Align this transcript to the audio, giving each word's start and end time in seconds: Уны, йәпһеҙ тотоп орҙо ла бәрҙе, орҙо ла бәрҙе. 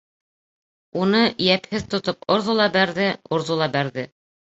Уны, 1.01 1.21
йәпһеҙ 1.49 1.87
тотоп 1.93 2.29
орҙо 2.39 2.59
ла 2.65 2.69
бәрҙе, 2.81 3.11
орҙо 3.41 3.63
ла 3.65 3.73
бәрҙе. 3.81 4.13